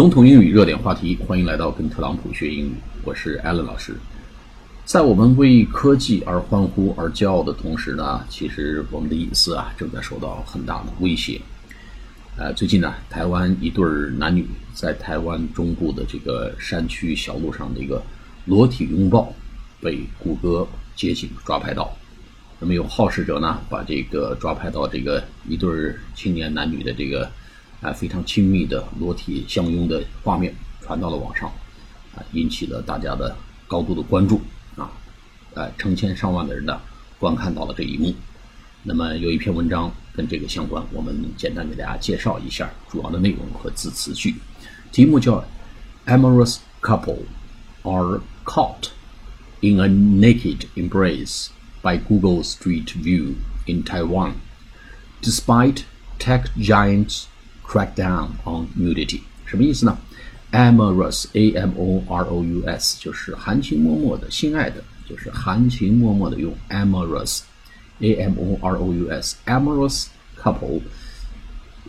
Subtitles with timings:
[0.00, 2.72] 总统英语热点话题，欢迎来到跟特朗普学英语。
[3.04, 3.94] 我是艾伦老师。
[4.86, 11.38] 在我们为科技而欢呼而骄傲的同时呢，其实我们的隐私啊正在受到很大的威胁。
[12.38, 13.84] 呃，最近呢，台湾一对
[14.16, 18.02] 男女在台湾中部的这个山区小路上的一个
[18.46, 19.30] 裸体拥抱，
[19.82, 21.94] 被谷歌街景抓拍到。
[22.58, 27.30] 那么有好事者呢，把这个抓拍到这个一对青年男女的这个。
[27.80, 31.48] 啊，非常亲密的裸体相拥的画面传到了网上，
[32.14, 33.34] 啊，引起了大家的
[33.66, 34.40] 高度的关注，
[34.76, 34.90] 啊，
[35.54, 36.78] 呃，成千上万的人呢
[37.18, 38.14] 观看到了这一幕。
[38.82, 44.34] 那么有一篇文章跟这个相关，我们简单给大家介绍一下主要的内容和字词句。
[44.92, 45.42] 题目叫
[46.06, 47.20] “Amorous couple
[47.82, 48.88] are caught
[49.60, 51.48] in a naked embrace
[51.82, 54.32] by Google Street View in Taiwan,
[55.22, 55.84] despite
[56.18, 57.24] tech giants”。
[57.69, 59.97] Crackdown on nudity 什么意思呢？
[60.51, 67.41] Amorous, A-M-O-R-O-U-S 就是含情脉脉的心爱的，就是含情脉脉的用 amorous,
[67.99, 70.05] A-M-O-R-O-U-S, amorous
[70.41, 70.81] couple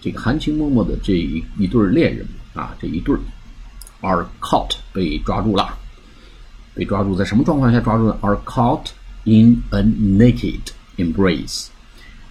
[0.00, 3.16] 这个含情脉脉的这一一对恋人啊，这一对
[4.00, 5.78] are caught 被抓住了，
[6.74, 8.18] 被抓住在什么状况下抓住的？
[8.20, 8.88] Are caught
[9.24, 10.60] in a naked
[10.96, 11.68] embrace.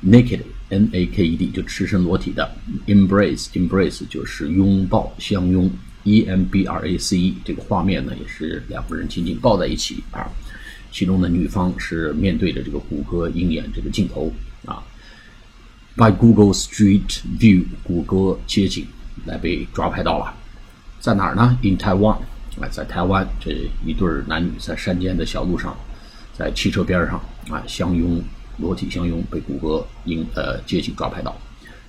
[0.04, 2.54] Naked, N-A-K-E-D 就赤身裸体的
[2.86, 5.70] ，embrace, embrace 就是拥抱、相拥
[6.02, 10.28] ，E-M-B-R-A-C-E 这个画面呢也是两个人紧紧抱在一起啊，
[10.92, 14.30] 其中的女方是面对着这个谷歌鹰眼这个镜头
[14.66, 14.82] 啊
[15.96, 18.86] ，by Google Street View 谷歌街景
[19.24, 20.34] 来被抓拍到了，
[21.00, 22.18] 在哪儿呢？In Taiwan
[22.60, 23.52] 啊，在台湾这
[23.86, 25.74] 一对男女在山间的小路上，
[26.36, 27.14] 在汽车边上
[27.48, 28.22] 啊相拥。
[28.58, 31.36] 裸体相拥被谷歌因呃街警抓拍到。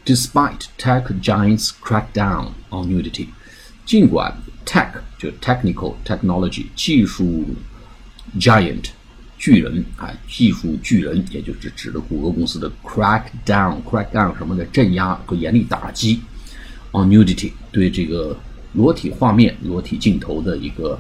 [0.05, 3.27] Despite tech giants crackdown on nudity，
[3.85, 7.45] 尽管 tech 就 technical technology 技术
[8.39, 8.85] giant
[9.37, 16.21] 巨人啊技术巨人，也就是指的谷歌公司的 crackdown crackdown 什么的镇压和严厉打击
[16.91, 18.37] on nudity 对这个
[18.73, 20.99] 裸体画面裸体镜头的一个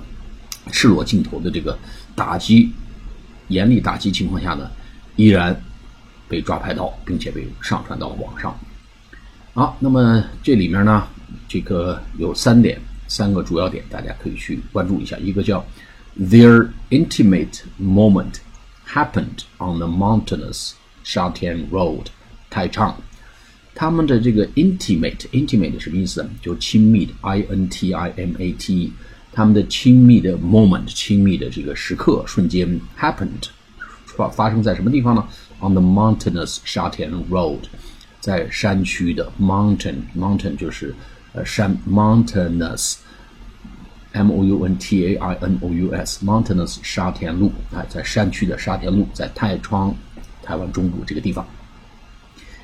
[0.71, 1.77] 赤裸镜头的这个
[2.15, 2.71] 打击
[3.49, 4.69] 严厉打击情况下呢？
[5.15, 5.55] 依然
[6.27, 8.57] 被抓拍到，并且被上传到了网上。
[9.53, 11.07] 好，那么这里面呢，
[11.47, 15.17] 这个有三点，三个主要点，大家可以去关注一下。
[15.19, 15.65] 一个叫
[16.19, 18.35] Their intimate moment
[18.87, 20.71] happened on the mountainous
[21.05, 22.05] Shatian Road，
[22.49, 22.97] 太昌。
[23.73, 26.27] 他们的这个 intimate，intimate 什么意思？
[26.41, 28.93] 就亲密的，I N T I M A T。
[29.33, 33.49] 他们的亲密的 moment，亲密的这个时刻瞬间 happened。
[34.14, 35.26] 发发生在什么地方呢？
[35.60, 37.64] On the mountainous Shatian Road，
[38.20, 40.94] 在山区的 mountain mountain 就是
[41.32, 49.94] 呃山 mountainous，M O U N T A I N O U S mountainous 沙田路啊，在山区的沙田路，在太仓
[50.42, 51.46] 台湾中部这个地方。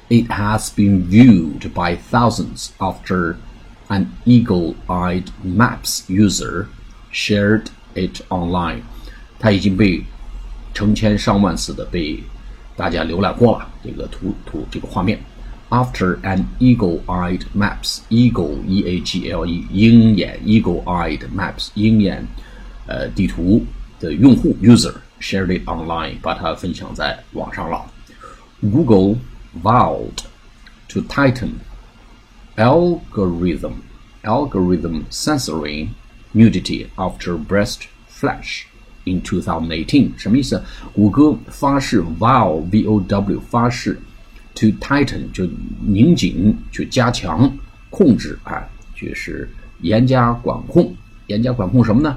[0.09, 3.37] It has been viewed by thousands after
[3.89, 6.67] an eagle-eyed Maps user
[7.13, 8.83] shared it online。
[9.39, 10.05] 它已经被
[10.75, 12.23] 成千上万次的被
[12.77, 15.19] 大家浏览过了这个图图这个画面。
[15.69, 22.25] After an eagle-eyed maps, eagle e a g l e 鹰眼 eagle-eyed maps 鹰眼
[22.87, 23.65] 呃地图
[23.99, 27.85] 的用户 user shared it online 把它分享在网上了。
[28.61, 29.19] Google
[29.61, 30.23] vowed
[30.89, 31.61] to tighten
[32.57, 33.83] algorithm
[34.23, 35.89] algorithm censoring
[36.33, 38.67] nudity after breast flash.
[39.06, 40.62] In 2018，什么意思？
[40.94, 44.00] 谷歌发誓，vow v o w 发誓
[44.54, 45.44] ，to tighten 就
[45.82, 47.52] 拧紧，就加强
[47.90, 48.62] 控制啊，
[48.96, 49.50] 就是
[49.82, 50.94] 严加管控，
[51.26, 52.16] 严加管控什么呢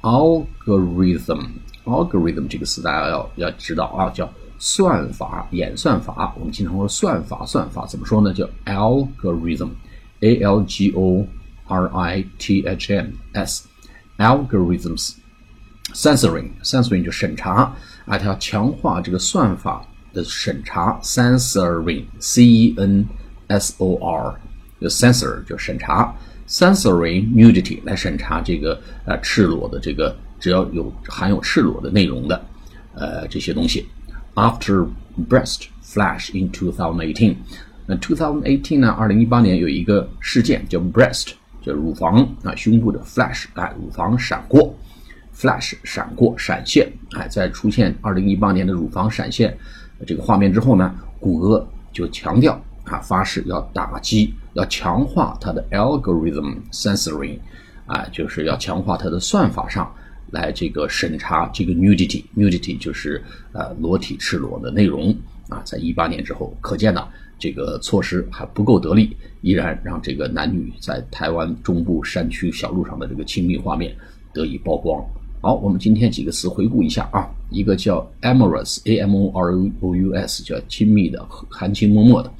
[0.00, 6.34] ？Algorithm，algorithm 这个词大家要要知道啊，叫算法、演算法。
[6.38, 8.32] 我们经常说算法，算法怎么说呢？
[8.32, 11.26] 叫 algorithm，a l g o
[11.66, 15.16] r i t h m s，algorithms。
[15.94, 17.74] Censoring，censoring 就审查
[18.04, 19.82] 啊，它要强化这个算法
[20.12, 21.00] 的审查。
[21.02, 23.14] Censoring, C-E-N-S-O-R，
[24.80, 26.14] 就 censor 就审查。
[26.46, 32.44] Censoring nudity 来审查这个呃赤裸的这个只要有含有赤裸的内容的
[32.94, 33.86] 呃这些东西。
[34.34, 34.86] After
[35.28, 37.36] breast flash in 2018，
[37.86, 41.28] 那2018呢，二零一八年有一个事件叫 breast，
[41.62, 44.74] 叫乳房啊胸部的 flash 啊乳房闪过。
[45.34, 49.56] Flash 闪过闪现，哎，在出现二零一八年的乳房闪现
[50.06, 52.52] 这个画面之后呢，谷歌就强调
[52.84, 57.38] 啊，发誓要打击要强化它的 algorithm censoring，
[57.86, 59.92] 啊，就是要强化它的算法上
[60.30, 63.22] 来这个审查这个 nudity，nudity 就是
[63.52, 65.14] 呃裸体赤裸的内容
[65.48, 67.08] 啊，在一八年之后，可见呢
[67.38, 73.94] 这个措施还不够得力，依然让这个男女在台湾中部山区小路上的这个亲密画面
[74.32, 75.04] 得以曝光。
[75.44, 82.32] 好，我们今天几个词回顾一下啊，一个叫 amorous，a m o r o u s，叫亲密的、含情脉脉的，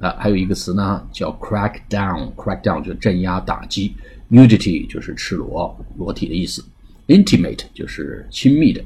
[0.00, 3.94] 啊，还有一个词呢叫 crack down，crack down 就镇压打击
[4.28, 6.64] ，nudity 就是赤裸裸体的意思
[7.06, 8.82] ，intimate 就是亲密的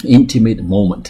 [0.00, 1.06] ，intimate moment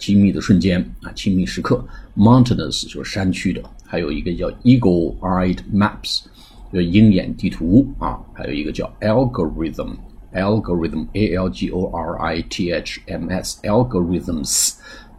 [0.00, 6.24] 亲密的瞬间啊，亲密时刻，mountainous 就是山区的，还有一个叫 eagle-eyed maps，
[6.72, 9.90] 就鹰眼地图啊，还有一个叫 algorithm。
[10.36, 14.74] Algorithm a l g o r i t h m s algorithms，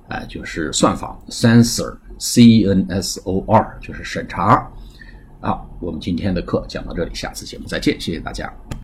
[0.08, 4.72] 哎，就是算法；sensor c e n s o r，就是审查。
[5.42, 8.52] 好，我们今天的课讲到这里，下次节目再见，谢谢大家。